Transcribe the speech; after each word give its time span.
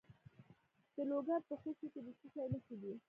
د 0.95 0.97
لوګر 1.09 1.41
په 1.49 1.55
خوشي 1.61 1.87
کې 1.93 1.99
د 2.05 2.07
څه 2.19 2.25
شي 2.33 2.43
نښې 2.51 2.75
دي؟ 2.81 2.93